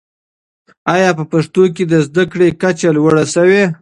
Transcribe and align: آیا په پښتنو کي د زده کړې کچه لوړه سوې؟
آیا 0.93 1.09
په 1.17 1.23
پښتنو 1.31 1.63
کي 1.75 1.83
د 1.87 1.93
زده 2.07 2.23
کړې 2.31 2.47
کچه 2.61 2.89
لوړه 2.97 3.23
سوې؟ 3.35 3.63